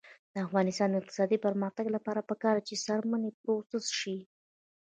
[0.33, 4.17] د افغانستان د اقتصادي پرمختګ لپاره پکار ده چې څرمنې پروسس شي.